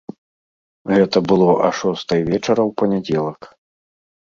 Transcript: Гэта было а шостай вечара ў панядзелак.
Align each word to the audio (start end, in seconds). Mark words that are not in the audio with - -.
Гэта 0.95 1.17
было 1.33 1.49
а 1.69 1.69
шостай 1.81 2.21
вечара 2.33 2.63
ў 2.69 2.77
панядзелак. 2.83 3.41